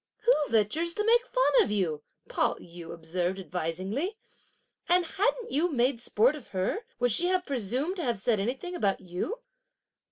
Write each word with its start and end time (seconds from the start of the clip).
"Who 0.21 0.33
ventures 0.49 0.95
to 0.95 1.05
make 1.05 1.27
fun 1.27 1.61
of 1.61 1.69
you?" 1.69 2.01
Pao 2.27 2.55
yü 2.55 2.91
observed 2.91 3.37
advisingly; 3.37 4.17
"and 4.89 5.05
hadn't 5.05 5.51
you 5.51 5.71
made 5.71 6.01
sport 6.01 6.35
of 6.35 6.47
her, 6.47 6.79
would 6.97 7.11
she 7.11 7.27
have 7.27 7.45
presumed 7.45 7.97
to 7.97 8.03
have 8.03 8.17
said 8.17 8.39
anything 8.39 8.73
about 8.73 9.01
you?" 9.01 9.41